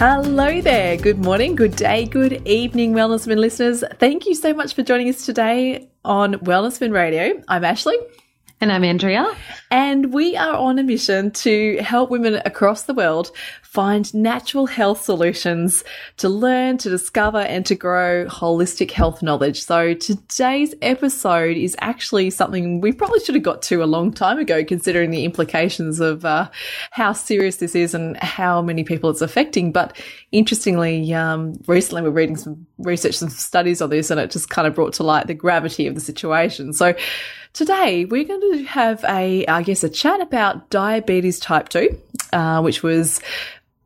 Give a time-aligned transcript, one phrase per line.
[0.00, 0.96] Hello there.
[0.96, 3.84] Good morning, good day, good evening, Wellness Women listeners.
[3.98, 7.42] Thank you so much for joining us today on Wellness Women Radio.
[7.48, 7.98] I'm Ashley.
[8.62, 9.34] And I'm Andrea.
[9.70, 13.30] And we are on a mission to help women across the world
[13.62, 15.82] find natural health solutions
[16.18, 19.64] to learn, to discover, and to grow holistic health knowledge.
[19.64, 24.38] So today's episode is actually something we probably should have got to a long time
[24.38, 26.50] ago, considering the implications of uh,
[26.90, 29.72] how serious this is and how many people it's affecting.
[29.72, 29.96] But
[30.32, 34.68] interestingly, um, recently we're reading some research, some studies on this, and it just kind
[34.68, 36.74] of brought to light the gravity of the situation.
[36.74, 36.94] So
[37.52, 42.00] Today, we're going to have a, I guess, a chat about diabetes type 2,
[42.32, 43.20] uh, which was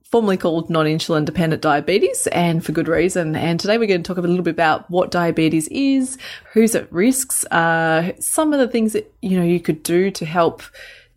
[0.05, 3.35] formerly called non-insulin dependent diabetes and for good reason.
[3.35, 6.19] And today we're going to talk a little bit about what diabetes is,
[6.53, 10.27] who's at risks, uh, some of the things that, you know, you could do to
[10.27, 10.63] help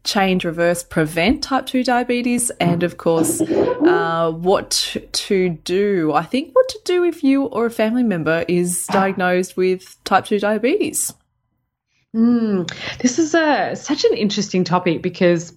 [0.06, 6.14] change, reverse, prevent type 2 diabetes, and of course, uh, what to do.
[6.14, 10.26] I think what to do if you or a family member is diagnosed with type
[10.26, 11.14] 2 diabetes.
[12.16, 15.54] Mm, this is a such an interesting topic because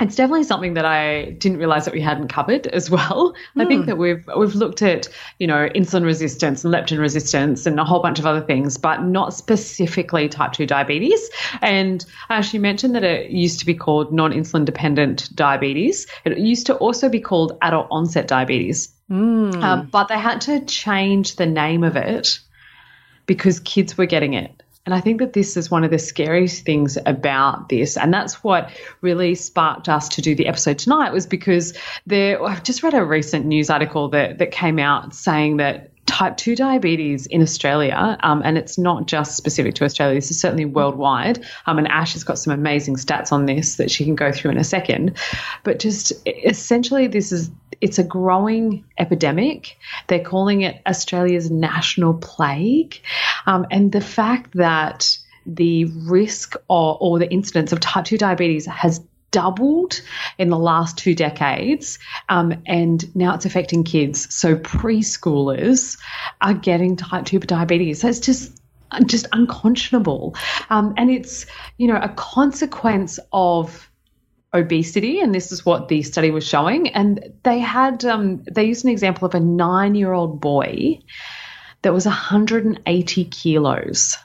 [0.00, 3.34] it's definitely something that I didn't realize that we hadn't covered as well.
[3.56, 3.62] Mm.
[3.62, 3.86] I think hmm.
[3.86, 5.08] that we've we've looked at
[5.38, 9.02] you know insulin resistance and leptin resistance and a whole bunch of other things, but
[9.02, 11.30] not specifically type two diabetes.
[11.62, 16.06] And I actually mentioned that it used to be called non-insulin dependent diabetes.
[16.24, 19.62] It used to also be called adult onset diabetes, mm.
[19.62, 22.40] um, but they had to change the name of it
[23.26, 24.62] because kids were getting it.
[24.88, 27.98] And I think that this is one of the scariest things about this.
[27.98, 28.70] And that's what
[29.02, 33.04] really sparked us to do the episode tonight was because there, I've just read a
[33.04, 38.42] recent news article that, that came out saying that type 2 diabetes in Australia, um,
[38.44, 41.44] and it's not just specific to Australia, this is certainly worldwide.
[41.66, 44.50] Um, and Ash has got some amazing stats on this that she can go through
[44.52, 45.16] in a second.
[45.62, 49.76] But just essentially, this is it's a growing epidemic.
[50.08, 53.00] They're calling it Australia's national plague.
[53.46, 55.16] Um, and the fact that
[55.46, 60.00] the risk or, or the incidence of type 2 diabetes has doubled
[60.38, 64.32] in the last two decades, um, and now it's affecting kids.
[64.34, 65.98] So preschoolers
[66.40, 68.00] are getting type 2 diabetes.
[68.00, 68.58] So it's just
[69.04, 70.34] just unconscionable.
[70.70, 71.46] Um, and it's,
[71.76, 73.90] you know, a consequence of
[74.54, 76.88] obesity, and this is what the study was showing.
[76.88, 81.00] And they had um, they used an example of a nine year old boy
[81.82, 84.16] that was 180 kilos.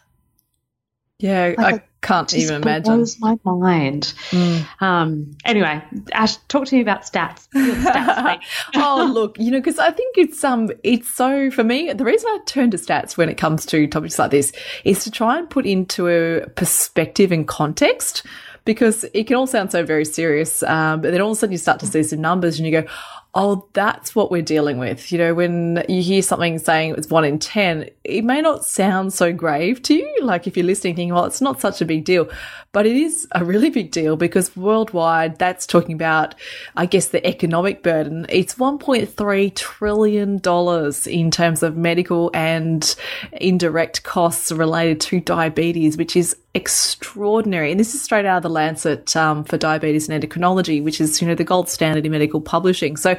[1.19, 2.96] Yeah, like I can't even imagine.
[2.97, 4.14] Blows my mind.
[4.30, 4.81] Mm.
[4.81, 5.81] Um, anyway,
[6.12, 7.47] Ash, talk to me about stats.
[7.53, 8.40] stats
[8.75, 11.92] oh, look, you know, because I think it's um, it's so for me.
[11.94, 14.52] The reason I turn to stats when it comes to topics like this
[14.84, 18.24] is to try and put into a perspective and context
[18.66, 20.63] because it can all sound so very serious.
[20.63, 22.81] Um, but then all of a sudden you start to see some numbers and you
[22.81, 22.88] go,
[23.35, 25.12] oh, that's what we're dealing with.
[25.12, 29.12] You know, when you hear something saying it's one in 10, it may not sound
[29.12, 30.19] so grave to you.
[30.22, 32.29] Like if you're listening thinking, well, it's not such a big deal,
[32.72, 36.35] but it is a really big deal because worldwide that's talking about,
[36.75, 38.28] I guess, the economic burden.
[38.30, 40.41] It's $1.3 trillion
[41.07, 42.95] in terms of medical and
[43.31, 47.72] indirect costs related to diabetes, which is extraordinary.
[47.72, 51.22] And this is straight out of the Lancet um, for Diabetes and Endocrinology, which is,
[51.22, 52.97] you know, the gold standard in medical publishing.
[52.97, 53.18] So, you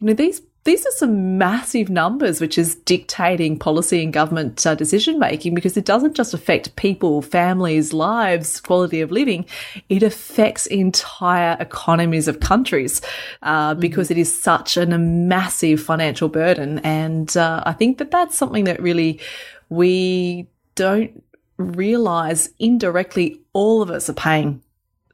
[0.00, 5.18] know, these these are some massive numbers, which is dictating policy and government uh, decision
[5.18, 9.44] making because it doesn't just affect people, families, lives, quality of living.
[9.90, 13.02] It affects entire economies of countries
[13.42, 13.80] uh, mm-hmm.
[13.80, 16.78] because it is such an, a massive financial burden.
[16.78, 19.20] And uh, I think that that's something that really
[19.68, 20.46] we
[20.76, 21.22] don't
[21.56, 24.62] realize indirectly all of us are paying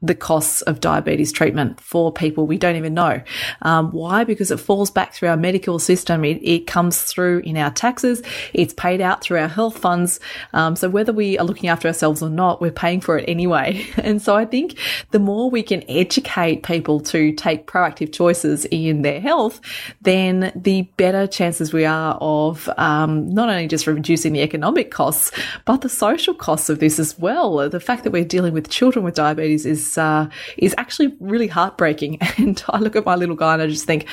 [0.01, 3.21] the costs of diabetes treatment for people we don't even know.
[3.61, 4.23] Um, why?
[4.23, 6.25] Because it falls back through our medical system.
[6.25, 8.21] It, it, comes through in our taxes.
[8.53, 10.19] It's paid out through our health funds.
[10.53, 13.85] Um, so whether we are looking after ourselves or not, we're paying for it anyway.
[14.01, 14.77] And so I think
[15.11, 19.61] the more we can educate people to take proactive choices in their health,
[20.01, 25.31] then the better chances we are of um, not only just reducing the economic costs,
[25.65, 27.69] but the social costs of this as well.
[27.69, 32.19] The fact that we're dealing with children with diabetes is uh, is actually really heartbreaking.
[32.37, 34.07] And I look at my little guy and I just think,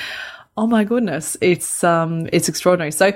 [0.57, 2.91] oh my goodness, it's um, it's extraordinary.
[2.91, 3.13] So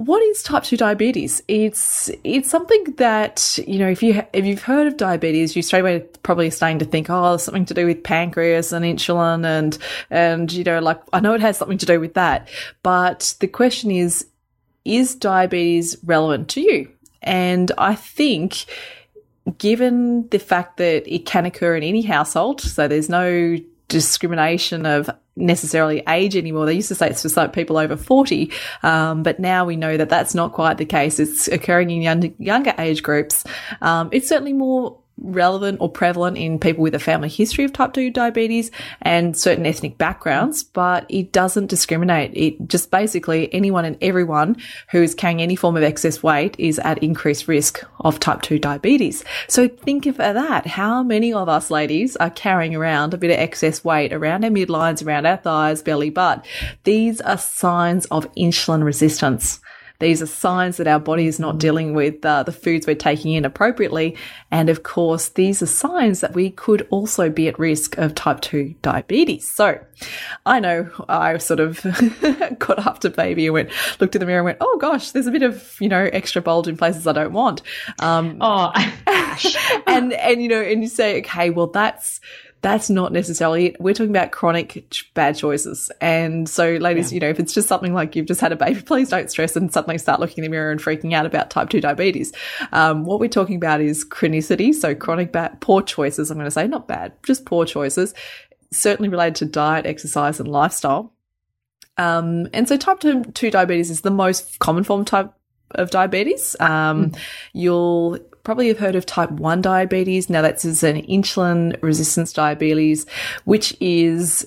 [0.00, 4.62] what is type 2 diabetes it's it's something that you know if you if you've
[4.62, 8.02] heard of diabetes you straight away probably starting to think oh something to do with
[8.02, 9.76] pancreas and insulin and
[10.08, 12.48] and you know like i know it has something to do with that
[12.82, 14.26] but the question is
[14.86, 16.90] is diabetes relevant to you
[17.20, 18.64] and i think
[19.58, 23.56] given the fact that it can occur in any household so there's no
[23.88, 26.64] discrimination of necessarily age anymore.
[26.64, 28.50] They used to say it's for some people over 40,
[28.82, 31.18] um, but now we know that that's not quite the case.
[31.18, 33.44] It's occurring in young, younger age groups.
[33.82, 37.92] Um, it's certainly more relevant or prevalent in people with a family history of type
[37.92, 38.70] 2 diabetes
[39.02, 42.32] and certain ethnic backgrounds, but it doesn't discriminate.
[42.34, 44.56] It just basically anyone and everyone
[44.90, 48.58] who is carrying any form of excess weight is at increased risk of type 2
[48.58, 49.24] diabetes.
[49.48, 50.66] So think of that.
[50.66, 54.50] How many of us ladies are carrying around a bit of excess weight around our
[54.50, 56.44] midlines, around our thighs, belly, butt?
[56.84, 59.60] These are signs of insulin resistance.
[60.00, 63.32] These are signs that our body is not dealing with uh, the foods we're taking
[63.32, 64.16] in appropriately.
[64.50, 68.40] And of course, these are signs that we could also be at risk of type
[68.40, 69.48] 2 diabetes.
[69.48, 69.78] So
[70.46, 71.82] I know I sort of
[72.58, 73.70] got after baby and went,
[74.00, 76.42] looked in the mirror and went, oh gosh, there's a bit of, you know, extra
[76.42, 77.62] bulge in places I don't want.
[78.00, 78.72] Um, oh,
[79.86, 82.20] and, and, you know, and you say, okay, well, that's,
[82.62, 83.80] that's not necessarily it.
[83.80, 84.84] We're talking about chronic
[85.14, 85.90] bad choices.
[86.00, 87.16] And so, ladies, yeah.
[87.16, 89.56] you know, if it's just something like you've just had a baby, please don't stress
[89.56, 92.32] and suddenly start looking in the mirror and freaking out about type 2 diabetes.
[92.72, 94.74] Um, what we're talking about is chronicity.
[94.74, 98.14] So, chronic bad, poor choices, I'm going to say, not bad, just poor choices,
[98.70, 101.12] certainly related to diet, exercise, and lifestyle.
[101.96, 105.32] Um, and so, type 2, 2 diabetes is the most common form of type
[105.72, 106.56] of diabetes.
[106.60, 107.12] Um.
[107.52, 110.30] You'll probably have heard of type 1 diabetes.
[110.30, 113.06] Now, that's an insulin resistance diabetes,
[113.44, 114.46] which is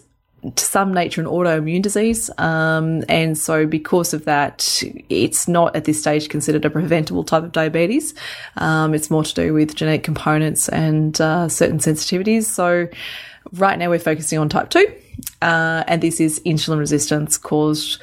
[0.56, 2.30] to some nature an autoimmune disease.
[2.38, 7.44] Um, and so because of that, it's not at this stage considered a preventable type
[7.44, 8.14] of diabetes.
[8.58, 12.44] Um, it's more to do with genetic components and uh, certain sensitivities.
[12.44, 12.90] So
[13.54, 14.86] right now we're focusing on type 2.
[15.42, 18.02] Uh, and this is insulin resistance caused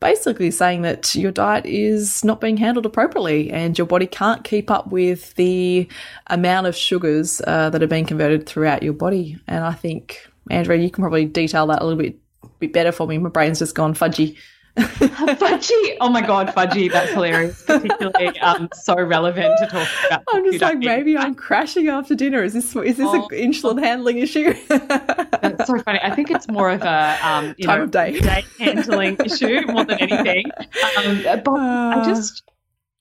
[0.00, 4.70] basically saying that your diet is not being handled appropriately and your body can't keep
[4.70, 5.86] up with the
[6.28, 9.38] amount of sugars uh, that are being converted throughout your body.
[9.46, 12.18] And I think, Andrea, you can probably detail that a little bit,
[12.58, 13.18] bit better for me.
[13.18, 14.36] My brain's just gone fudgy.
[15.40, 15.96] fudgy.
[16.00, 16.90] Oh my god, fudgy.
[16.90, 17.62] That's hilarious.
[17.62, 20.22] Particularly um, so relevant to talk about.
[20.28, 22.42] I'm just like, maybe I'm crashing after dinner.
[22.42, 23.14] Is this is this oh.
[23.14, 24.54] an insulin handling issue?
[24.68, 26.00] That's so funny.
[26.02, 29.84] I think it's more of a um, time know, of day day handling issue more
[29.84, 30.50] than anything.
[30.96, 32.42] Um, but uh, I just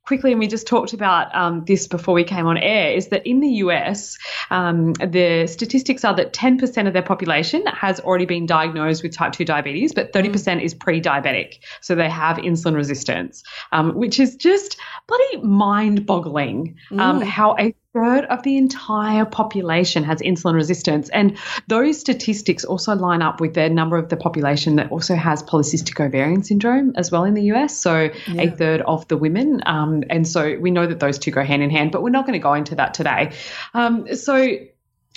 [0.10, 3.28] quickly, and we just talked about um, this before we came on air, is that
[3.28, 4.18] in the US,
[4.50, 9.34] um, the statistics are that 10% of their population has already been diagnosed with type
[9.34, 10.64] 2 diabetes, but 30% mm.
[10.64, 11.60] is pre diabetic.
[11.82, 14.78] So they have insulin resistance, um, which is just
[15.08, 17.24] bloody mind boggling um, mm.
[17.24, 21.10] how a third of the entire population has insulin resistance.
[21.10, 21.38] And
[21.68, 26.04] those statistics also line up with the number of the population that also has polycystic
[26.04, 27.76] ovarian syndrome as well in the US.
[27.76, 28.42] So yeah.
[28.42, 29.62] a third of the women.
[29.66, 32.26] Um, and so we know that those two go hand in hand, but we're not
[32.26, 33.32] going to go into that today.
[33.74, 34.36] Um, so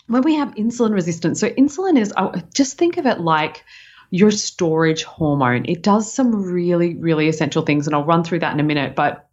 [0.07, 2.13] when we have insulin resistance, so insulin is,
[2.55, 3.65] just think of it like,
[4.15, 5.65] your storage hormone.
[5.65, 8.95] It does some really, really essential things, and I'll run through that in a minute.
[8.95, 9.27] But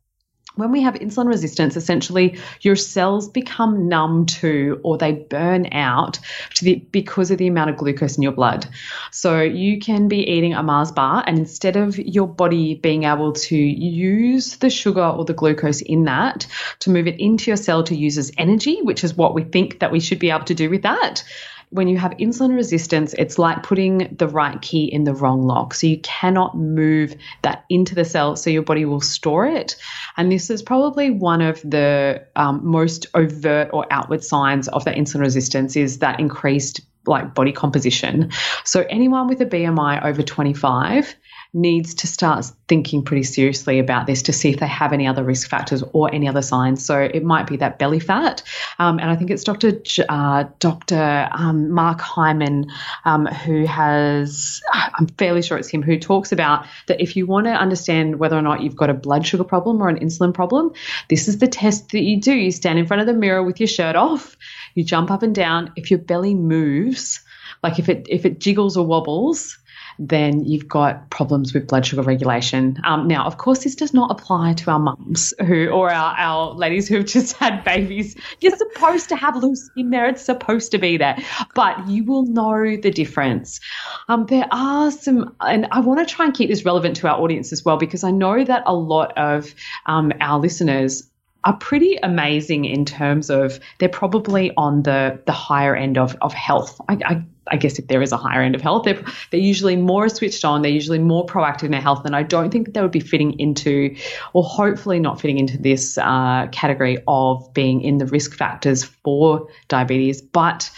[0.60, 6.20] when we have insulin resistance, essentially your cells become numb to or they burn out
[6.56, 8.68] to the, because of the amount of glucose in your blood.
[9.12, 13.34] So you can be eating a Mars bar, and instead of your body being able
[13.34, 16.46] to use the sugar or the glucose in that
[16.80, 19.80] to move it into your cell to use as energy, which is what we think
[19.80, 21.24] that we should be able to do with that,
[21.72, 25.74] when you have insulin resistance, it's like putting the right key in the wrong lock.
[25.74, 29.76] So you cannot move that into the cell, so your body will store it.
[30.18, 34.96] And this is probably one of the um, most overt or outward signs of that
[34.96, 38.32] insulin resistance is that increased like body composition.
[38.64, 41.16] So anyone with a BMI over 25
[41.54, 45.24] needs to start thinking pretty seriously about this to see if they have any other
[45.24, 46.86] risk factors or any other signs.
[46.86, 48.44] So it might be that belly fat,
[48.78, 49.82] um, and I think it's Dr.
[50.08, 51.30] Uh, Dr.
[51.32, 52.70] Um, Mark Hyman
[53.06, 57.46] um, who has, I'm fairly sure it's him who talks about that if you want
[57.46, 60.74] to understand whether or not you've got a blood sugar problem or an insulin problem,
[61.10, 62.34] this is the test that you do.
[62.34, 64.38] You stand in front of the mirror with your shirt off,
[64.76, 65.72] you jump up and down.
[65.76, 67.22] If your belly moves,
[67.64, 69.58] like if it if it jiggles or wobbles,
[70.00, 72.80] then you've got problems with blood sugar regulation.
[72.86, 76.54] Um, now, of course, this does not apply to our mums who or our, our
[76.54, 78.16] ladies who've just had babies.
[78.40, 81.18] You're supposed to have loose skin there; it's supposed to be there,
[81.54, 83.60] but you will know the difference.
[84.08, 87.20] Um, there are some, and I want to try and keep this relevant to our
[87.20, 89.54] audience as well because I know that a lot of
[89.86, 91.09] um, our listeners
[91.46, 96.34] are pretty amazing in terms of they're probably on the the higher end of of
[96.34, 96.80] health.
[96.90, 99.76] I, I, I guess if there is a higher end of health, they're they're usually
[99.76, 100.62] more switched on.
[100.62, 103.40] They're usually more proactive in their health, and I don't think they would be fitting
[103.40, 103.96] into,
[104.34, 109.48] or hopefully not fitting into this uh, category of being in the risk factors for
[109.70, 110.22] diabetes.
[110.22, 110.70] But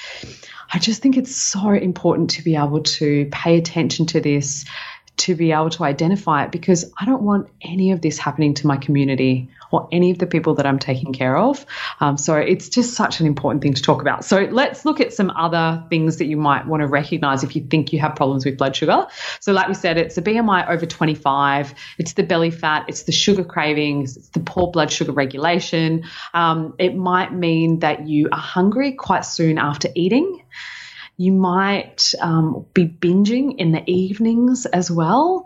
[0.73, 4.65] I just think it's so important to be able to pay attention to this
[5.17, 8.67] to be able to identify it because I don't want any of this happening to
[8.67, 11.65] my community or any of the people that I'm taking care of.
[11.99, 14.23] Um, so it's just such an important thing to talk about.
[14.25, 17.63] So let's look at some other things that you might want to recognize if you
[17.63, 19.07] think you have problems with blood sugar.
[19.39, 23.11] So, like we said, it's a BMI over 25, it's the belly fat, it's the
[23.11, 26.03] sugar cravings, it's the poor blood sugar regulation.
[26.33, 30.43] Um, it might mean that you are hungry quite soon after eating.
[31.17, 35.45] You might um, be binging in the evenings as well.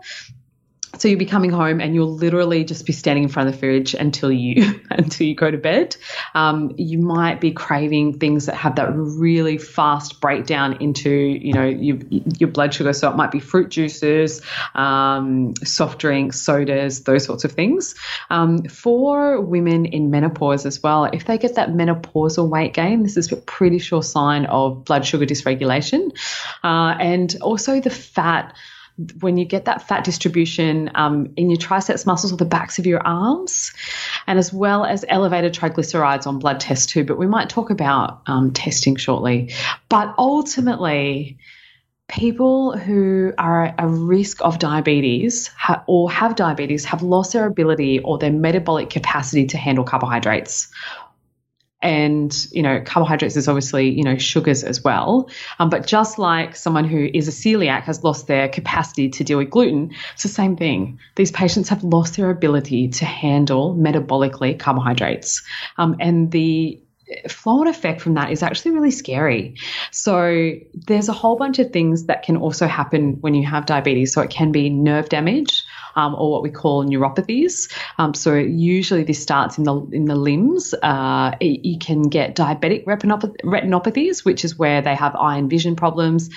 [0.98, 3.58] So you'll be coming home and you'll literally just be standing in front of the
[3.58, 5.96] fridge until you until you go to bed.
[6.34, 11.64] Um, you might be craving things that have that really fast breakdown into you know
[11.64, 11.98] your,
[12.38, 12.92] your blood sugar.
[12.92, 14.42] So it might be fruit juices,
[14.74, 17.94] um, soft drinks, sodas, those sorts of things.
[18.30, 23.16] Um, for women in menopause as well, if they get that menopausal weight gain, this
[23.16, 26.16] is a pretty sure sign of blood sugar dysregulation,
[26.64, 28.56] uh, and also the fat
[29.20, 32.86] when you get that fat distribution um, in your triceps muscles or the backs of
[32.86, 33.72] your arms,
[34.26, 37.04] and as well as elevated triglycerides on blood tests too.
[37.04, 39.52] But we might talk about um, testing shortly.
[39.88, 41.38] But ultimately,
[42.08, 47.98] people who are at risk of diabetes ha- or have diabetes have lost their ability
[48.00, 50.68] or their metabolic capacity to handle carbohydrates
[51.86, 56.56] and you know carbohydrates is obviously you know sugars as well um, but just like
[56.56, 60.28] someone who is a celiac has lost their capacity to deal with gluten it's the
[60.28, 65.42] same thing these patients have lost their ability to handle metabolically carbohydrates
[65.78, 66.80] um, and the
[67.28, 69.54] flow on effect from that is actually really scary.
[69.92, 74.12] So there's a whole bunch of things that can also happen when you have diabetes.
[74.12, 75.62] So it can be nerve damage
[75.96, 77.72] um, or what we call neuropathies.
[77.98, 80.74] Um, so usually this starts in the in the limbs.
[80.74, 86.28] Uh, you can get diabetic retinopathies, which is where they have eye and vision problems.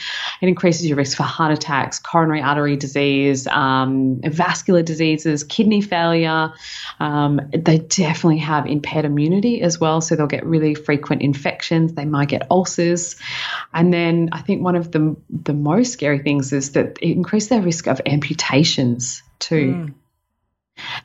[0.41, 6.53] It increases your risk for heart attacks, coronary artery disease, um, vascular diseases, kidney failure.
[6.99, 11.93] Um, they definitely have impaired immunity as well, so they'll get really frequent infections.
[11.93, 13.17] They might get ulcers,
[13.73, 17.49] and then I think one of the the most scary things is that it increases
[17.49, 19.73] their risk of amputations too.
[19.73, 19.93] Mm.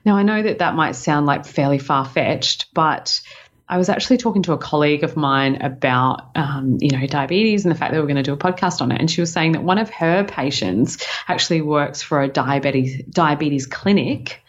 [0.05, 3.21] Now, I know that that might sound like fairly far fetched, but
[3.69, 7.75] I was actually talking to a colleague of mine about, um, you know, diabetes and
[7.75, 9.01] the fact that we are going to do a podcast on it.
[9.01, 13.67] And she was saying that one of her patients actually works for a diabetes diabetes
[13.67, 14.43] clinic,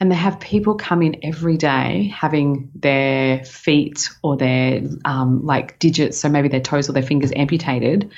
[0.00, 5.78] and they have people come in every day having their feet or their um, like
[5.78, 8.10] digits, so maybe their toes or their fingers amputated,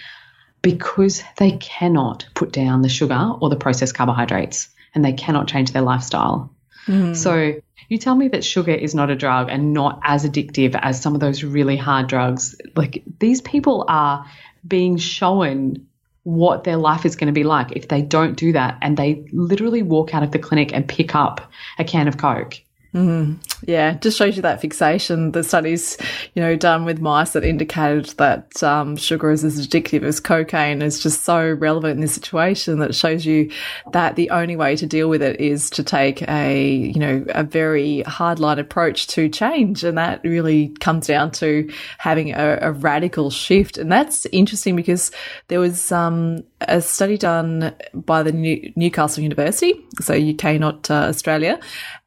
[0.62, 5.72] because they cannot put down the sugar or the processed carbohydrates and they cannot change
[5.72, 6.54] their lifestyle.
[6.86, 7.16] Mm.
[7.16, 11.00] So you tell me that sugar is not a drug and not as addictive as
[11.00, 12.54] some of those really hard drugs.
[12.76, 14.26] Like these people are
[14.66, 15.86] being shown
[16.22, 19.26] what their life is going to be like if they don't do that and they
[19.32, 22.62] literally walk out of the clinic and pick up a can of Coke.
[22.94, 25.32] Mm, yeah, just shows you that fixation.
[25.32, 25.98] The studies,
[26.34, 30.80] you know, done with mice that indicated that um, sugar is as addictive as cocaine
[30.80, 33.50] is just so relevant in this situation that shows you
[33.90, 37.42] that the only way to deal with it is to take a, you know, a
[37.42, 39.82] very hardline approach to change.
[39.82, 43.76] And that really comes down to having a, a radical shift.
[43.76, 45.10] And that's interesting because
[45.48, 51.06] there was um, a study done by the New- Newcastle University, so UK, not uh,
[51.08, 51.58] Australia,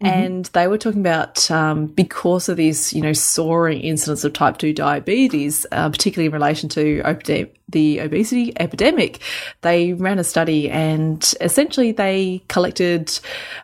[0.02, 0.06] mm-hmm.
[0.06, 4.58] and they were talking about um, because of these, you know, soaring incidence of type
[4.58, 7.02] two diabetes, uh, particularly in relation to
[7.70, 9.22] the obesity epidemic,
[9.62, 13.20] they ran a study and essentially they collected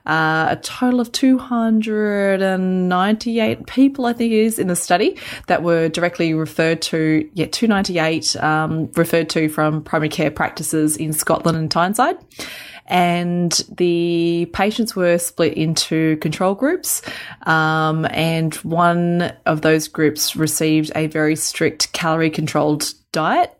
[0.05, 5.17] uh, a total of 298 people, I think it is, in the study
[5.48, 11.13] that were directly referred to, yeah, 298 um, referred to from primary care practices in
[11.13, 12.17] Scotland and Tyneside
[12.88, 17.01] and the patients were split into control groups.
[17.43, 23.58] Um, and one of those groups received a very strict calorie controlled diet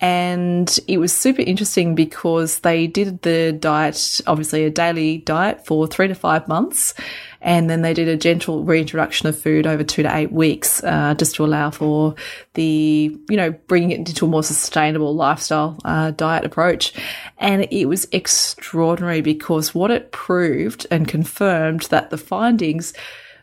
[0.00, 5.88] And it was super interesting because they did the diet, obviously a daily diet for
[5.88, 6.94] three to five months.
[7.40, 11.14] And then they did a gentle reintroduction of food over two to eight weeks, uh,
[11.14, 12.14] just to allow for
[12.54, 16.92] the, you know, bringing it into a more sustainable lifestyle uh, diet approach.
[17.38, 22.92] And it was extraordinary because what it proved and confirmed that the findings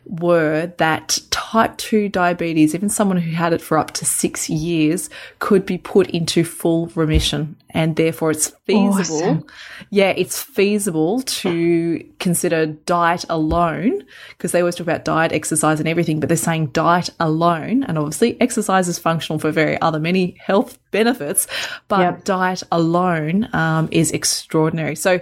[0.06, 5.08] were that type 2 diabetes, even someone who had it for up to six years,
[5.38, 7.56] could be put into full remission.
[7.70, 9.22] And therefore, it's feasible.
[9.22, 9.46] Awesome.
[9.90, 15.88] Yeah, it's feasible to consider diet alone because they always talk about diet, exercise, and
[15.88, 17.84] everything, but they're saying diet alone.
[17.84, 21.46] And obviously, exercise is functional for very other many health benefits,
[21.88, 22.24] but yep.
[22.24, 24.96] diet alone um, is extraordinary.
[24.96, 25.20] So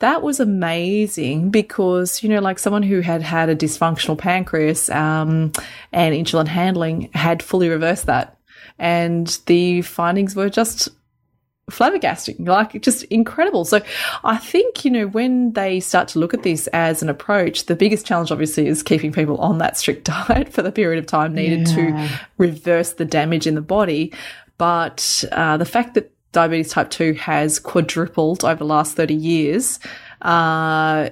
[0.00, 5.52] that was amazing because, you know, like someone who had had a dysfunctional pancreas um,
[5.92, 8.38] and insulin handling had fully reversed that.
[8.78, 10.88] And the findings were just
[11.70, 13.66] flabbergasting, like just incredible.
[13.66, 13.82] So
[14.24, 17.76] I think, you know, when they start to look at this as an approach, the
[17.76, 21.34] biggest challenge obviously is keeping people on that strict diet for the period of time
[21.34, 21.74] needed yeah.
[21.74, 24.12] to reverse the damage in the body.
[24.56, 29.78] But uh, the fact that diabetes type 2 has quadrupled over the last 30 years
[30.22, 31.10] uh,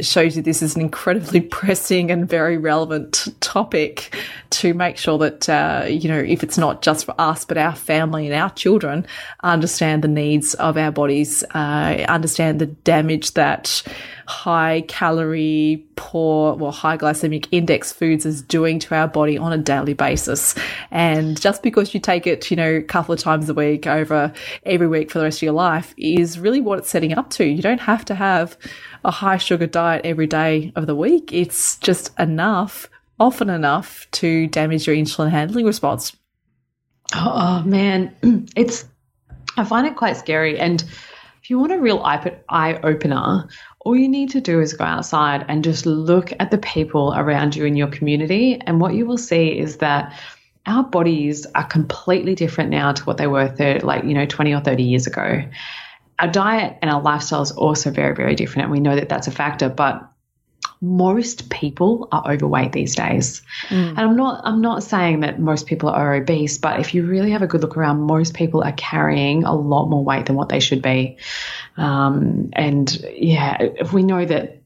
[0.00, 4.14] shows you this is an incredibly pressing and very relevant topic
[4.50, 7.74] to make sure that, uh, you know, if it's not just for us, but our
[7.74, 9.06] family and our children
[9.42, 13.82] understand the needs of our bodies, uh, understand the damage that
[14.28, 19.58] high calorie, poor, well, high glycemic index foods is doing to our body on a
[19.58, 20.54] daily basis.
[20.90, 24.32] And just because you take it, you know, a couple of times a week over
[24.64, 27.44] every week for the rest of your life is really what it's setting up to.
[27.44, 28.56] You don't have to have
[29.04, 31.32] a high sugar diet every day of the week.
[31.32, 32.88] It's just enough,
[33.20, 36.16] often enough to damage your insulin handling response.
[37.14, 38.14] Oh, oh man,
[38.56, 38.86] it's,
[39.56, 40.58] I find it quite scary.
[40.58, 40.84] And
[41.46, 43.48] if you want a real eye opener,
[43.86, 47.54] all you need to do is go outside and just look at the people around
[47.54, 48.60] you in your community.
[48.66, 50.12] And what you will see is that
[50.66, 54.52] our bodies are completely different now to what they were 30, like, you know, 20
[54.52, 55.44] or 30 years ago
[56.18, 58.64] our diet and our lifestyle is also very, very different.
[58.64, 60.10] And we know that that's a factor, but
[60.80, 63.42] most people are overweight these days.
[63.68, 63.90] Mm.
[63.90, 67.30] And I'm not I'm not saying that most people are obese, but if you really
[67.30, 70.48] have a good look around, most people are carrying a lot more weight than what
[70.48, 71.16] they should be.
[71.76, 74.62] Um, and yeah, if we know that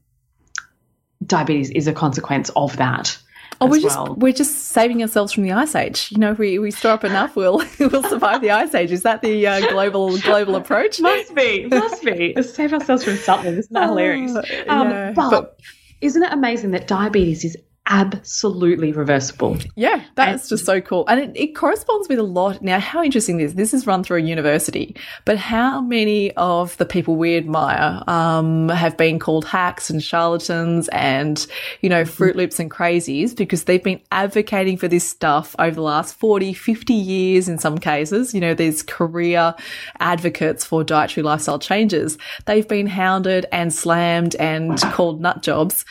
[1.25, 3.19] diabetes is a consequence of that.
[3.63, 4.15] Oh, we're just well.
[4.15, 6.11] we're just saving ourselves from the ice age.
[6.11, 8.91] You know, if we, we store up enough, we'll we'll survive the ice age.
[8.91, 10.99] Is that the uh, global global approach?
[10.99, 12.35] Must be, must be.
[12.43, 13.55] Save ourselves from something.
[13.55, 14.33] Isn't that hilarious?
[14.69, 15.13] Uh, um, yeah.
[15.13, 15.61] but, but
[16.01, 17.57] isn't it amazing that diabetes is
[17.91, 19.59] absolutely reversible.
[19.75, 21.05] Yeah, that's just so cool.
[21.09, 22.63] And it, it, corresponds with a lot.
[22.63, 23.75] Now, how interesting is this?
[23.75, 28.97] is run through a university, but how many of the people we admire um, have
[28.97, 31.47] been called hacks and charlatans and,
[31.81, 35.83] you know, Fruit Loops and crazies because they've been advocating for this stuff over the
[35.83, 38.33] last 40, 50 years in some cases.
[38.33, 39.55] You know, there's career
[39.99, 42.19] advocates for dietary lifestyle changes.
[42.47, 45.85] They've been hounded and slammed and called nut jobs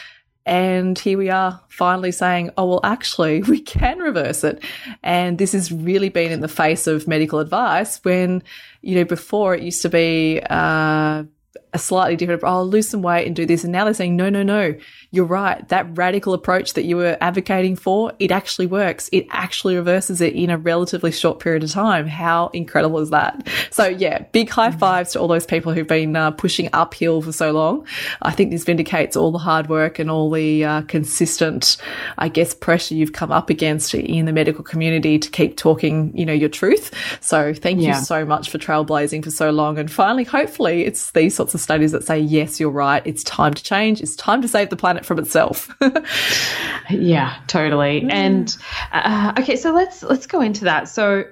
[0.49, 4.63] and here we are finally saying, oh, well, actually, we can reverse it.
[5.03, 8.41] And this has really been in the face of medical advice when,
[8.81, 11.25] you know, before it used to be, uh,
[11.73, 13.63] a slightly different, oh, I'll lose some weight and do this.
[13.63, 14.75] And now they're saying, no, no, no,
[15.11, 15.67] you're right.
[15.69, 19.09] That radical approach that you were advocating for, it actually works.
[19.11, 22.07] It actually reverses it in a relatively short period of time.
[22.07, 23.47] How incredible is that?
[23.71, 27.31] So yeah, big high fives to all those people who've been uh, pushing uphill for
[27.31, 27.85] so long.
[28.21, 31.77] I think this vindicates all the hard work and all the uh, consistent,
[32.17, 36.25] I guess, pressure you've come up against in the medical community to keep talking, you
[36.25, 36.93] know, your truth.
[37.21, 37.97] So thank yeah.
[37.99, 39.77] you so much for trailblazing for so long.
[39.77, 43.01] And finally, hopefully it's these sorts of studies that say, yes, you're right.
[43.05, 44.01] It's time to change.
[44.01, 45.75] It's time to save the planet planet from itself.
[46.89, 48.01] yeah, totally.
[48.01, 48.11] Mm.
[48.11, 48.57] And
[48.91, 50.89] uh, okay, so let's let's go into that.
[50.89, 51.25] So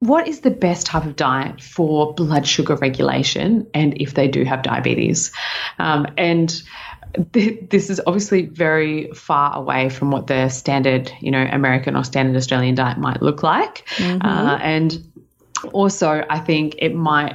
[0.00, 4.44] what is the best type of diet for blood sugar regulation and if they do
[4.44, 5.32] have diabetes?
[5.78, 6.62] Um, and
[7.32, 12.04] th- this is obviously very far away from what the standard, you know, American or
[12.04, 13.88] standard Australian diet might look like.
[13.96, 14.24] Mm-hmm.
[14.24, 15.02] Uh, and
[15.72, 17.34] also, I think it might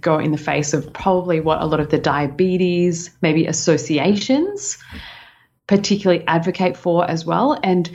[0.00, 4.78] go in the face of probably what a lot of the diabetes, maybe associations,
[5.66, 7.58] particularly advocate for as well.
[7.62, 7.90] And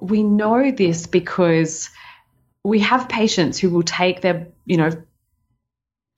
[0.00, 1.90] we know this because
[2.62, 4.90] we have patients who will take their, you know,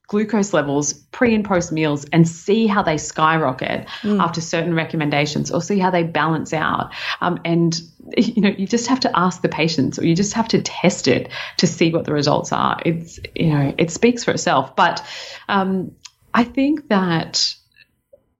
[0.09, 4.23] glucose levels pre and post meals and see how they skyrocket mm.
[4.23, 6.93] after certain recommendations or see how they balance out.
[7.21, 7.81] Um, and,
[8.17, 11.09] you know, you just have to ask the patients or you just have to test
[11.09, 12.81] it to see what the results are.
[12.85, 14.77] It's, you know, it speaks for itself.
[14.77, 15.05] But
[15.49, 15.93] um,
[16.33, 17.55] I think that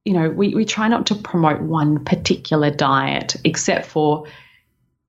[0.05, 4.29] you know, we, we try not to promote one particular diet except for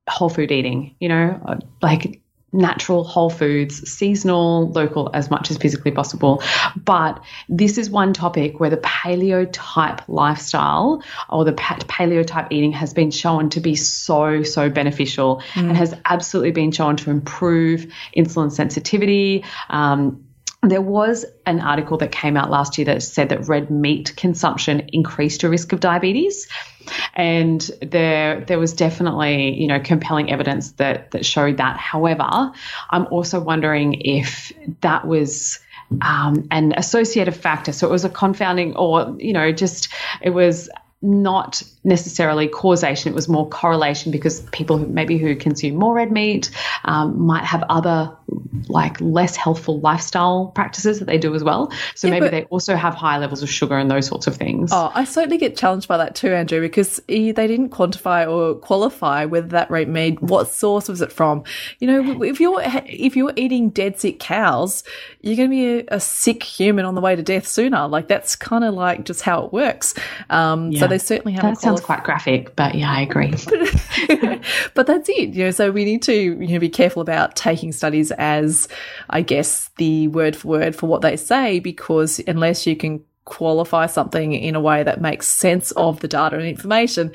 [0.09, 2.19] whole food eating, you know, like
[2.53, 6.41] natural whole foods, seasonal, local, as much as physically possible.
[6.75, 12.71] But this is one topic where the paleo type lifestyle or the paleo type eating
[12.71, 15.67] has been shown to be so, so beneficial mm.
[15.67, 19.43] and has absolutely been shown to improve insulin sensitivity.
[19.69, 20.26] Um,
[20.71, 24.89] there was an article that came out last year that said that red meat consumption
[24.93, 26.47] increased your risk of diabetes.
[27.15, 31.77] And there there was definitely, you know, compelling evidence that that showed that.
[31.77, 32.51] However,
[32.89, 35.59] I'm also wondering if that was
[36.01, 37.71] um, an associative factor.
[37.71, 39.89] So it was a confounding or, you know, just
[40.21, 40.69] it was
[41.01, 46.11] not necessarily causation, it was more correlation because people who maybe who consume more red
[46.11, 46.49] meat
[46.85, 48.16] um, might have other
[48.67, 51.71] like less healthful lifestyle practices that they do as well.
[51.95, 54.71] So yeah, maybe they also have high levels of sugar and those sorts of things.
[54.73, 59.25] Oh, I certainly get challenged by that too, Andrea, because they didn't quantify or qualify
[59.25, 61.43] whether that rate made what source was it from?
[61.79, 64.83] You know, if you're if you're eating dead sick cows,
[65.21, 67.87] you're going to be a, a sick human on the way to death sooner.
[67.87, 69.93] Like that's kind of like just how it works.
[70.29, 70.81] Um, yeah.
[70.81, 71.43] So they certainly have.
[71.43, 73.31] That sounds quite graphic, but yeah, I agree.
[74.73, 75.29] but that's it.
[75.29, 78.67] You know, so we need to you know be careful about taking studies as,
[79.09, 83.85] I guess, the word for word for what they say, because unless you can qualify
[83.85, 87.11] something in a way that makes sense of the data and information,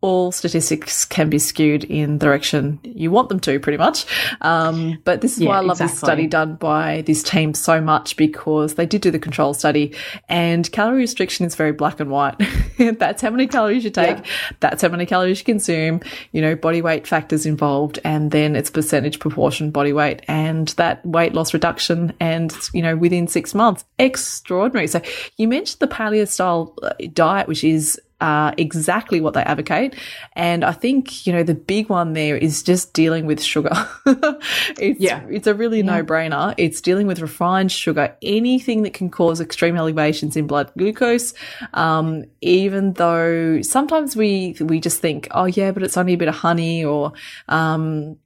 [0.00, 4.06] all statistics can be skewed in the direction you want them to, pretty much.
[4.40, 5.92] Um, but this is yeah, why I love exactly.
[5.92, 9.94] this study done by this team so much because they did do the control study
[10.28, 12.36] and calorie restriction is very black and white.
[12.98, 14.18] that's how many calories you take.
[14.18, 14.24] Yeah.
[14.60, 16.00] That's how many calories you consume,
[16.32, 21.04] you know, body weight factors involved, and then it's percentage proportion body weight and that
[21.04, 23.84] weight loss reduction and, you know, within six months.
[23.98, 24.86] Extraordinary.
[24.86, 25.00] So
[25.36, 29.94] you mentioned the paleo style uh, diet, which is uh, exactly what they advocate.
[30.34, 33.70] And I think, you know, the big one there is just dealing with sugar.
[34.06, 35.24] it's, yeah.
[35.28, 35.98] it's a really yeah.
[35.98, 36.54] no brainer.
[36.56, 41.34] It's dealing with refined sugar, anything that can cause extreme elevations in blood glucose.
[41.74, 46.28] Um, even though sometimes we, we just think, oh yeah, but it's only a bit
[46.28, 47.12] of honey or,
[47.48, 48.16] um, um,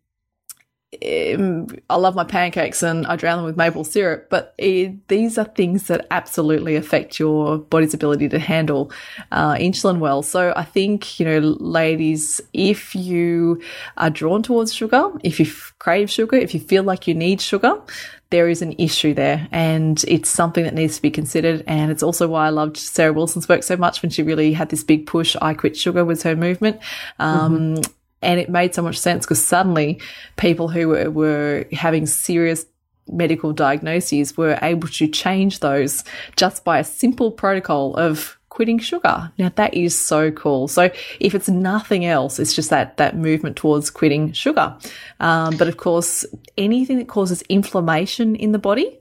[1.00, 5.44] I love my pancakes and I drown them with maple syrup, but it, these are
[5.44, 8.92] things that absolutely affect your body's ability to handle
[9.30, 10.22] uh, insulin well.
[10.22, 13.62] So I think, you know, ladies, if you
[13.96, 15.46] are drawn towards sugar, if you
[15.78, 17.80] crave sugar, if you feel like you need sugar,
[18.28, 21.64] there is an issue there and it's something that needs to be considered.
[21.66, 24.68] And it's also why I loved Sarah Wilson's work so much when she really had
[24.68, 25.36] this big push.
[25.40, 26.80] I quit sugar was her movement.
[27.18, 30.00] Um, mm-hmm and it made so much sense because suddenly
[30.36, 32.64] people who were, were having serious
[33.08, 36.04] medical diagnoses were able to change those
[36.36, 39.32] just by a simple protocol of quitting sugar.
[39.38, 40.68] Now that is so cool.
[40.68, 44.76] So if it's nothing else, it's just that that movement towards quitting sugar.
[45.20, 46.24] Um, but of course,
[46.58, 48.98] anything that causes inflammation in the body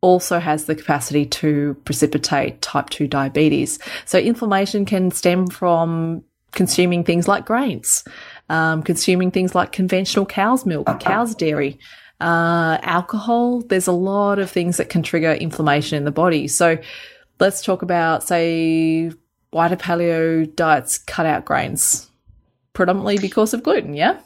[0.00, 3.78] also has the capacity to precipitate type 2 diabetes.
[4.04, 8.04] So inflammation can stem from consuming things like grains
[8.48, 11.78] um, consuming things like conventional cow's milk, cow's dairy,
[12.20, 13.60] uh, alcohol.
[13.62, 16.48] There's a lot of things that can trigger inflammation in the body.
[16.48, 16.78] So
[17.38, 19.12] let's talk about, say,
[19.50, 22.10] why do paleo diets cut out grains?
[22.72, 24.20] Predominantly because of gluten, yeah?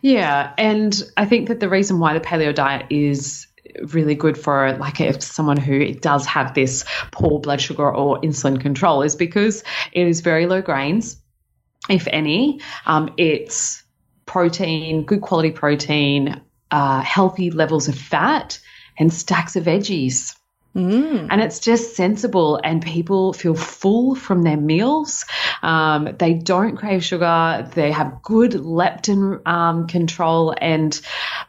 [0.00, 0.52] Yeah.
[0.58, 3.46] And I think that the reason why the paleo diet is
[3.92, 8.60] really good for like if someone who does have this poor blood sugar or insulin
[8.60, 9.62] control is because
[9.92, 11.16] it is very low grains
[11.88, 12.60] if any.
[12.86, 13.82] Um, it's
[14.26, 18.58] protein, good quality protein, uh, healthy levels of fat,
[18.98, 20.34] and stacks of veggies.
[20.76, 21.28] Mm.
[21.30, 25.24] And it's just sensible, and people feel full from their meals.
[25.62, 27.68] Um, they don't crave sugar.
[27.74, 31.00] They have good leptin um, control, and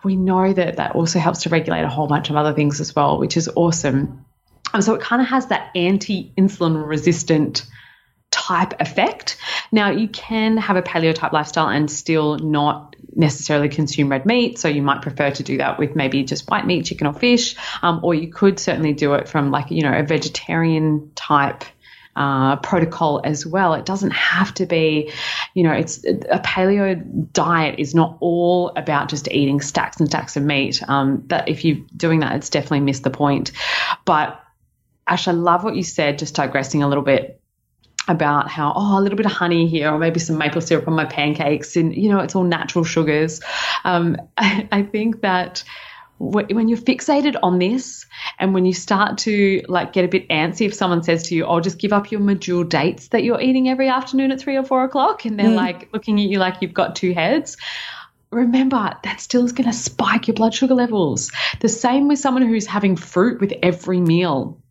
[0.04, 2.96] we know that that also helps to regulate a whole bunch of other things as
[2.96, 4.26] well, which is awesome.
[4.74, 7.66] Um, so it kind of has that anti-insulin resistant
[8.32, 9.38] type effect.
[9.72, 14.60] Now, you can have a paleo type lifestyle and still not necessarily consume red meat.
[14.60, 17.56] So you might prefer to do that with maybe just white meat, chicken or fish.
[17.82, 21.64] Um, or you could certainly do it from like, you know, a vegetarian type
[22.16, 23.74] uh, protocol as well.
[23.74, 25.12] It doesn't have to be,
[25.54, 30.36] you know, it's a paleo diet is not all about just eating stacks and stacks
[30.36, 30.82] of meat.
[30.88, 33.52] Um, that if you're doing that, it's definitely missed the point.
[34.06, 34.44] But
[35.08, 37.39] Ash, I love what you said, just digressing a little bit
[38.10, 40.96] about how oh a little bit of honey here or maybe some maple syrup on
[40.96, 43.40] my pancakes and you know it's all natural sugars.
[43.86, 45.64] Um, I, I, think that
[46.18, 48.06] when you're fixated on this
[48.40, 51.46] and when you start to like get a bit antsy if someone says to you
[51.46, 54.64] oh just give up your medjool dates that you're eating every afternoon at three or
[54.64, 55.56] four o'clock and they're mm.
[55.56, 57.56] like looking at you like you've got two heads
[58.32, 61.32] remember that still is going to spike your blood sugar levels.
[61.62, 64.62] The same with someone who's having fruit with every meal.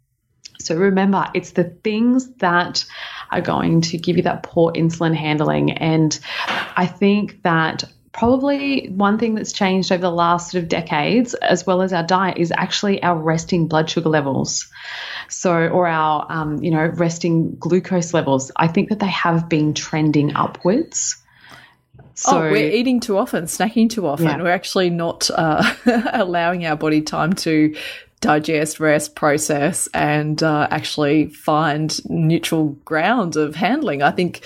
[0.61, 2.85] So remember, it's the things that
[3.30, 5.72] are going to give you that poor insulin handling.
[5.72, 6.18] And
[6.76, 11.66] I think that probably one thing that's changed over the last sort of decades, as
[11.66, 14.68] well as our diet, is actually our resting blood sugar levels.
[15.28, 18.50] So, or our, um, you know, resting glucose levels.
[18.56, 21.16] I think that they have been trending upwards.
[22.14, 24.26] So, oh, we're eating too often, snacking too often.
[24.26, 24.42] Yeah.
[24.42, 25.62] We're actually not uh,
[26.12, 27.76] allowing our body time to
[28.20, 34.02] digest, rest, process, and uh, actually find neutral ground of handling.
[34.02, 34.42] I think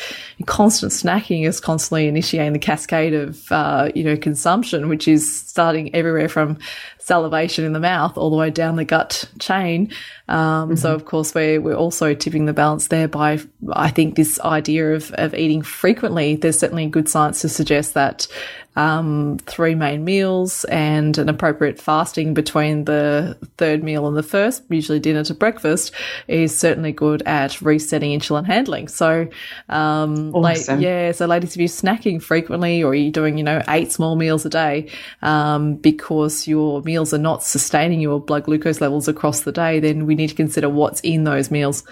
[0.46, 5.94] constant snacking is constantly initiating the cascade of uh, you know consumption, which is starting
[5.94, 6.58] everywhere from
[6.98, 9.92] salivation in the mouth all the way down the gut chain.
[10.28, 10.74] Um, mm-hmm.
[10.76, 13.40] So of course we're we're also tipping the balance there by
[13.72, 16.36] I think this idea of of eating frequently.
[16.36, 18.26] There's certainly good science to suggest that
[18.74, 24.62] um, three main meals and an appropriate fasting between the third meal and the first,
[24.70, 25.92] usually dinner to breakfast,
[26.26, 28.88] is certainly good at resetting insulin handling.
[28.88, 29.28] So,
[29.68, 30.76] um, awesome.
[30.76, 34.16] like, yeah, so ladies, if you're snacking frequently or you're doing, you know, eight small
[34.16, 34.88] meals a day,
[35.20, 40.06] um, because your meals are not sustaining your blood glucose levels across the day, then
[40.06, 41.84] we need to consider what's in those meals.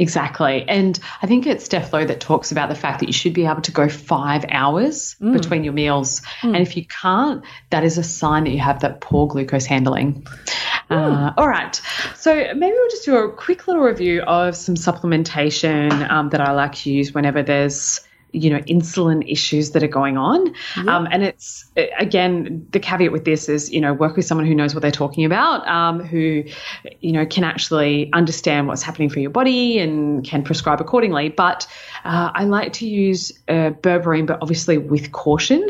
[0.00, 0.64] Exactly.
[0.68, 3.46] And I think it's Steph Lowe that talks about the fact that you should be
[3.46, 5.32] able to go five hours mm.
[5.32, 6.22] between your meals.
[6.40, 6.54] Mm.
[6.54, 10.24] And if you can't, that is a sign that you have that poor glucose handling.
[10.88, 11.80] Uh, all right.
[12.14, 16.52] So maybe we'll just do a quick little review of some supplementation um, that I
[16.52, 18.00] like to use whenever there's
[18.32, 20.96] you know insulin issues that are going on yeah.
[20.96, 21.64] um, and it's
[21.98, 24.90] again the caveat with this is you know work with someone who knows what they're
[24.90, 26.44] talking about um, who
[27.00, 31.66] you know can actually understand what's happening for your body and can prescribe accordingly but
[32.04, 35.66] uh, i like to use uh, berberine but obviously with caution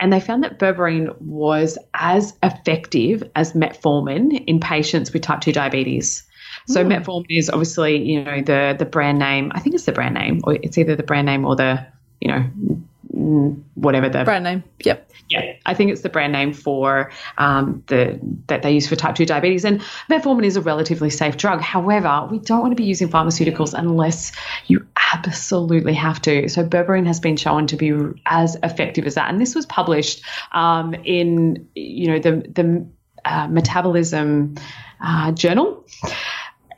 [0.00, 5.52] and they found that berberine was as effective as metformin in patients with type 2
[5.52, 6.24] diabetes
[6.66, 6.92] so mm.
[6.92, 9.50] metformin is obviously, you know, the the brand name.
[9.54, 11.86] I think it's the brand name, or it's either the brand name or the
[12.20, 14.64] you know, whatever the brand name.
[14.84, 15.10] Yep.
[15.28, 19.14] Yeah, I think it's the brand name for um, the that they use for type
[19.14, 19.64] two diabetes.
[19.64, 19.80] And
[20.10, 21.60] metformin is a relatively safe drug.
[21.60, 24.32] However, we don't want to be using pharmaceuticals unless
[24.66, 26.48] you absolutely have to.
[26.48, 27.92] So berberine has been shown to be
[28.26, 29.30] as effective as that.
[29.30, 32.86] And this was published um, in you know the the
[33.24, 34.56] uh, metabolism
[35.00, 35.84] uh, journal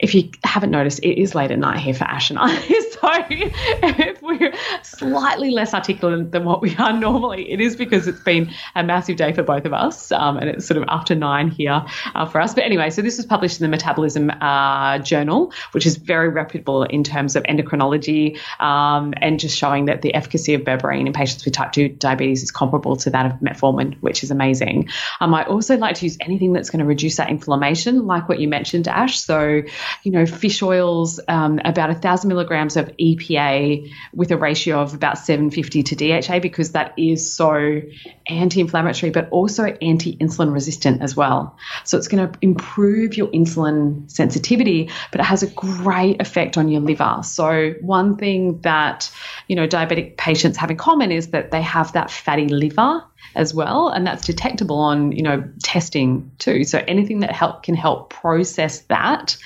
[0.03, 2.55] if you haven't noticed, it is late at night here for Ash and I.
[2.59, 2.99] so
[3.31, 8.51] if we're slightly less articulate than what we are normally, it is because it's been
[8.75, 10.11] a massive day for both of us.
[10.11, 11.85] Um, and it's sort of after nine here
[12.17, 12.53] uh, for us.
[12.53, 16.83] But anyway, so this was published in the Metabolism uh, Journal, which is very reputable
[16.83, 21.45] in terms of endocrinology um, and just showing that the efficacy of berberine in patients
[21.45, 24.89] with type 2 diabetes is comparable to that of metformin, which is amazing.
[25.21, 28.41] Um, I also like to use anything that's going to reduce that inflammation, like what
[28.41, 29.21] you mentioned, Ash.
[29.21, 29.63] So
[30.03, 34.95] you know, fish oils, um, about a thousand milligrams of EPA with a ratio of
[34.95, 37.81] about 750 to DHA because that is so
[38.27, 41.57] anti-inflammatory, but also anti-insulin resistant as well.
[41.85, 46.69] So it's going to improve your insulin sensitivity, but it has a great effect on
[46.69, 47.21] your liver.
[47.23, 49.11] So one thing that,
[49.49, 53.05] you know, diabetic patients have in common is that they have that fatty liver
[53.35, 56.65] as well and that's detectable on you know testing too.
[56.65, 59.37] So anything that help can help process that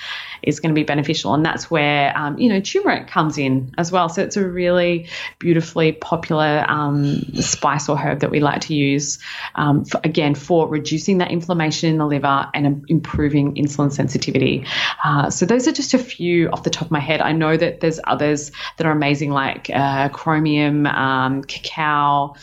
[0.43, 3.91] is going to be beneficial and that's where um, you know turmeric comes in as
[3.91, 4.09] well.
[4.09, 5.07] So it's a really
[5.39, 9.19] beautifully popular um, spice or herb that we like to use
[9.55, 14.65] um, for, again for reducing that inflammation in the liver and improving insulin sensitivity.
[15.03, 17.21] Uh, so those are just a few off the top of my head.
[17.21, 22.35] I know that there's others that are amazing like uh, chromium um, cacao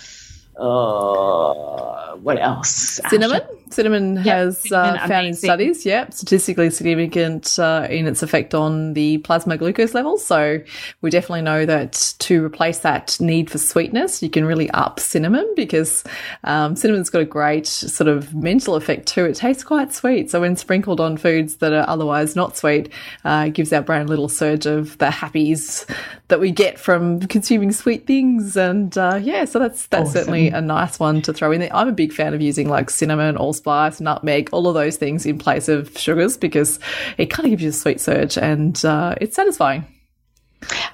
[0.57, 3.01] uh, what else?
[3.09, 8.55] Cinnamon, Cinnamon has cinnamon, uh, found in studies, yeah, statistically significant uh, in its effect
[8.55, 10.25] on the plasma glucose levels.
[10.25, 10.61] So
[11.01, 15.51] we definitely know that to replace that need for sweetness, you can really up cinnamon
[15.57, 16.05] because
[16.45, 19.25] um, cinnamon's got a great sort of mental effect too.
[19.25, 20.31] It tastes quite sweet.
[20.31, 22.91] So when sprinkled on foods that are otherwise not sweet,
[23.25, 25.89] uh, it gives our brain a little surge of the happies
[26.29, 28.57] that we get from consuming sweet things.
[28.57, 30.13] And uh, yeah, so that's that's Awesome.
[30.13, 31.75] certainly a nice one to throw in there.
[31.75, 35.39] I'm a big fan of using like cinnamon, allspice, nutmeg, all of those things in
[35.39, 36.79] place of sugars because
[37.19, 39.87] it kind of gives you a sweet surge and uh, it's satisfying.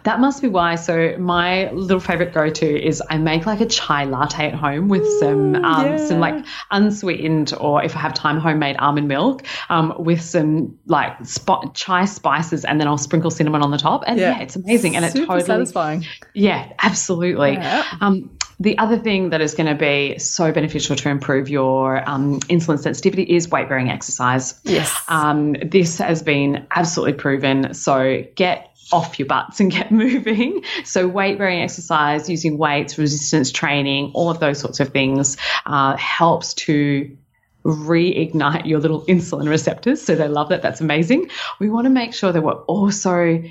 [0.05, 0.77] That must be why.
[0.77, 5.07] So my little favorite go-to is I make like a chai latte at home with
[5.19, 5.97] some um, yeah.
[5.97, 11.13] some like unsweetened or if I have time homemade almond milk um, with some like
[11.27, 14.97] sp- chai spices and then I'll sprinkle cinnamon on the top and yeah, it's amazing
[14.97, 16.07] and it Super totally satisfying.
[16.35, 17.53] yeah absolutely.
[17.53, 17.85] Yeah.
[18.01, 22.41] Um, the other thing that is going to be so beneficial to improve your um,
[22.41, 24.61] insulin sensitivity is weight bearing exercise.
[24.65, 24.95] Yes.
[25.09, 27.73] Um, this has been absolutely proven.
[27.73, 30.63] So get off your butts and get moving.
[30.85, 35.97] So weight bearing exercise, using weights, resistance training, all of those sorts of things uh,
[35.97, 37.17] helps to
[37.65, 40.03] reignite your little insulin receptors.
[40.03, 40.61] So they love that.
[40.61, 41.31] That's amazing.
[41.59, 43.43] We want to make sure that we're also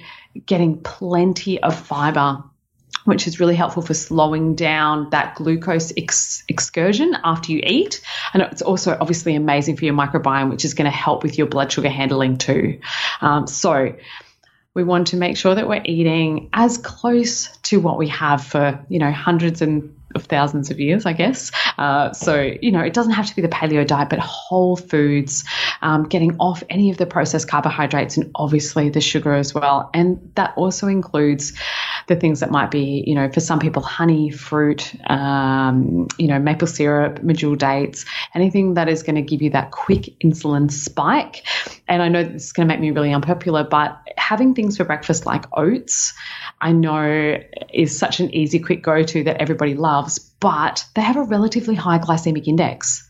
[0.45, 2.43] getting plenty of fiber
[3.09, 8.01] which is really helpful for slowing down that glucose ex- excursion after you eat.
[8.33, 11.47] And it's also obviously amazing for your microbiome, which is going to help with your
[11.47, 12.79] blood sugar handling too.
[13.21, 13.95] Um, so,
[14.75, 18.79] we want to make sure that we're eating as close to what we have for,
[18.87, 21.51] you know, hundreds and of thousands of years, I guess.
[21.77, 25.45] Uh, so, you know, it doesn't have to be the paleo diet, but whole foods,
[25.81, 29.89] um, getting off any of the processed carbohydrates and obviously the sugar as well.
[29.93, 31.53] And that also includes
[32.09, 36.37] the things that might be, you know, for some people, honey, fruit, um, you know,
[36.39, 38.03] maple syrup, medjool dates,
[38.35, 41.45] anything that is going to give you that quick insulin spike.
[41.87, 44.83] And I know this is going to make me really unpopular, but having things for
[44.83, 46.13] breakfast like oats,
[46.59, 47.37] I know
[47.73, 51.75] is such an easy, quick go to that everybody loves, but they have a relatively
[51.75, 53.08] high glycemic index.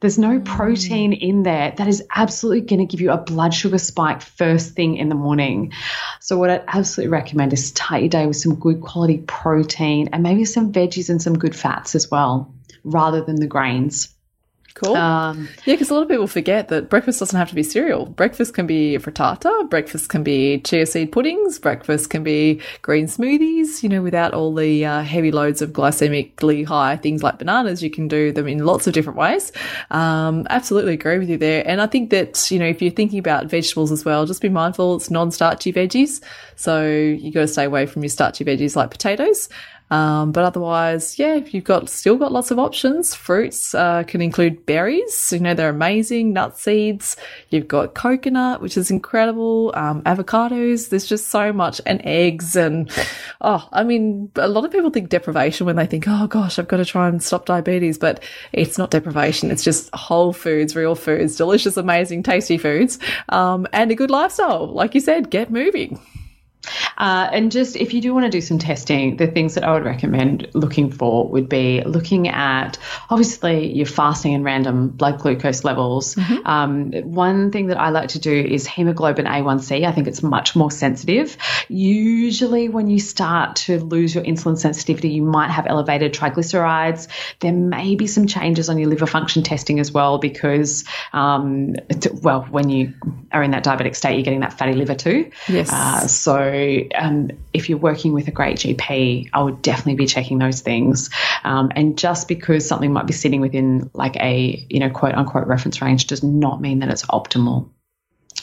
[0.00, 1.20] There's no protein mm.
[1.20, 4.96] in there that is absolutely going to give you a blood sugar spike first thing
[4.96, 5.72] in the morning.
[6.20, 10.22] So, what I'd absolutely recommend is start your day with some good quality protein and
[10.22, 12.54] maybe some veggies and some good fats as well,
[12.84, 14.15] rather than the grains.
[14.76, 14.94] Cool.
[14.94, 18.04] Um, Yeah, because a lot of people forget that breakfast doesn't have to be cereal.
[18.04, 23.06] Breakfast can be a frittata, breakfast can be chia seed puddings, breakfast can be green
[23.06, 27.82] smoothies, you know, without all the uh, heavy loads of glycemically high things like bananas.
[27.82, 29.50] You can do them in lots of different ways.
[29.90, 31.66] Um, absolutely agree with you there.
[31.66, 34.50] And I think that, you know, if you're thinking about vegetables as well, just be
[34.50, 36.22] mindful it's non starchy veggies.
[36.56, 39.48] So you got to stay away from your starchy veggies like potatoes.
[39.90, 43.14] Um, but otherwise, yeah, you've got still got lots of options.
[43.14, 45.32] Fruits uh, can include berries.
[45.32, 46.32] You know they're amazing.
[46.32, 47.16] Nut seeds.
[47.50, 49.72] You've got coconut, which is incredible.
[49.74, 50.88] Um, avocados.
[50.88, 52.56] There's just so much, and eggs.
[52.56, 52.90] And
[53.40, 56.68] oh, I mean, a lot of people think deprivation when they think, oh gosh, I've
[56.68, 57.98] got to try and stop diabetes.
[57.98, 58.22] But
[58.52, 59.50] it's not deprivation.
[59.52, 64.66] It's just whole foods, real foods, delicious, amazing, tasty foods, um, and a good lifestyle.
[64.66, 66.00] Like you said, get moving.
[66.98, 69.72] Uh, and just if you do want to do some testing, the things that I
[69.72, 72.78] would recommend looking for would be looking at
[73.10, 76.16] obviously your fasting and random blood glucose levels.
[76.44, 79.84] Um, one thing that I like to do is hemoglobin A1C.
[79.84, 81.36] I think it's much more sensitive.
[81.68, 87.08] Usually, when you start to lose your insulin sensitivity, you might have elevated triglycerides.
[87.40, 91.74] There may be some changes on your liver function testing as well, because, um,
[92.22, 92.94] well, when you
[93.32, 95.30] are in that diabetic state, you're getting that fatty liver too.
[95.48, 95.72] Yes.
[95.72, 96.36] Uh, so,
[96.94, 101.10] um, if you're working with a great GP, I would definitely be checking those things.
[101.44, 105.46] Um, and just because something might be sitting within like a you know quote unquote
[105.46, 107.70] reference range does not mean that it's optimal.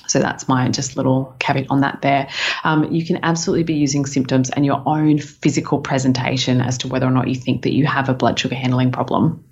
[0.08, 2.30] So that's my just little caveat on that there.
[2.64, 7.08] Um, you can absolutely be using symptoms and your own physical presentation as to whether
[7.08, 9.44] or not you think that you have a blood sugar handling problem.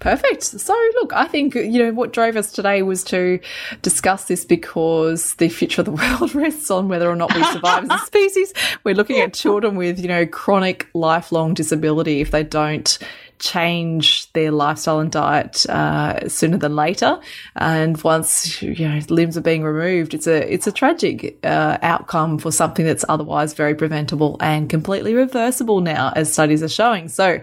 [0.00, 0.44] Perfect.
[0.44, 3.40] So, look, I think, you know, what drove us today was to
[3.82, 7.90] discuss this because the future of the world rests on whether or not we survive
[7.90, 8.52] as a species.
[8.84, 12.98] We're looking at children with, you know, chronic lifelong disability if they don't
[13.38, 17.20] change their lifestyle and diet uh, sooner than later.
[17.56, 22.38] And once you know limbs are being removed, it's a it's a tragic uh, outcome
[22.38, 27.08] for something that's otherwise very preventable and completely reversible now, as studies are showing.
[27.08, 27.40] So,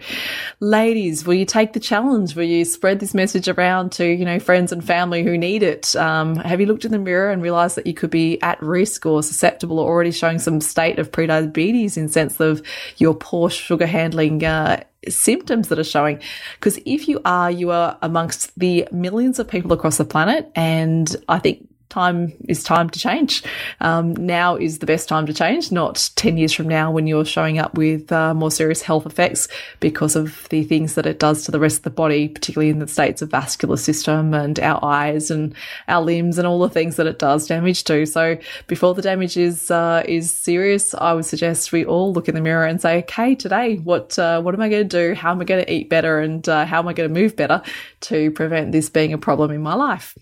[0.59, 2.35] ladies, will you take the challenge?
[2.35, 5.95] Will you spread this message around to you know friends and family who need it?
[5.95, 9.05] Um, have you looked in the mirror and realised that you could be at risk
[9.05, 12.61] or susceptible or already showing some state of prediabetes in sense of
[12.97, 14.43] your poor sugar handling?
[14.43, 16.19] Uh, symptoms that are showing.
[16.55, 20.51] Because if you are, you are amongst the millions of people across the planet.
[20.55, 23.41] And I think time is time to change.
[23.79, 27.23] Um, now is the best time to change, not 10 years from now when you're
[27.23, 29.47] showing up with uh, more serious health effects
[29.79, 32.79] because of the things that it does to the rest of the body, particularly in
[32.79, 35.55] the states of vascular system and our eyes and
[35.87, 38.05] our limbs and all the things that it does damage to.
[38.05, 42.35] So before the damage is, uh, is serious, I would suggest we all look in
[42.35, 45.15] the mirror and say, okay, today, what, uh, what am I going to do?
[45.15, 46.19] How am I going to eat better?
[46.19, 47.61] And uh, how am I going to move better
[48.01, 50.17] to prevent this being a problem in my life?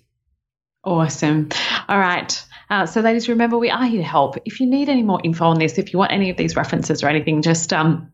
[0.84, 1.50] Awesome.
[1.88, 2.46] All right.
[2.70, 4.38] Uh, so, ladies, remember we are here to help.
[4.46, 7.04] If you need any more info on this, if you want any of these references
[7.04, 8.12] or anything, just um,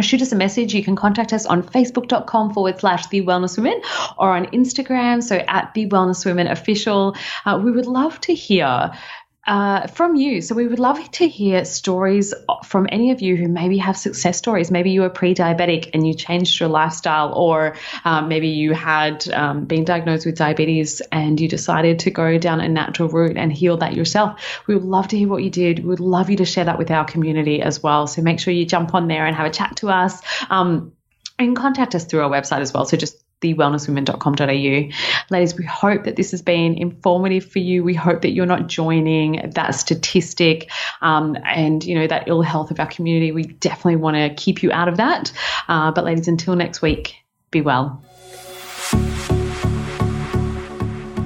[0.00, 0.74] shoot us a message.
[0.74, 3.80] You can contact us on facebook.com forward slash the wellness women
[4.18, 7.16] or on Instagram, so at the wellness women official.
[7.46, 8.92] Uh, we would love to hear
[9.46, 10.40] uh, from you.
[10.42, 12.34] So we would love to hear stories
[12.64, 14.70] from any of you who maybe have success stories.
[14.70, 19.64] Maybe you were pre-diabetic and you changed your lifestyle, or um, maybe you had um,
[19.64, 23.78] been diagnosed with diabetes and you decided to go down a natural route and heal
[23.78, 24.62] that yourself.
[24.66, 25.80] We would love to hear what you did.
[25.80, 28.06] We would love you to share that with our community as well.
[28.06, 30.20] So make sure you jump on there and have a chat to us.
[30.50, 30.92] Um,
[31.38, 32.84] and contact us through our website as well.
[32.84, 34.92] So just thewellnesswomen.com.au.
[35.30, 37.82] Ladies, we hope that this has been informative for you.
[37.82, 40.70] We hope that you're not joining that statistic
[41.00, 43.32] um, and, you know, that ill health of our community.
[43.32, 45.32] We definitely want to keep you out of that.
[45.68, 47.16] Uh, but ladies, until next week,
[47.50, 48.02] be well.